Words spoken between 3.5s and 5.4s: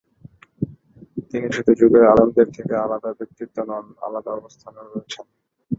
নন, আলাদা অবস্থানেও রয়েছেন।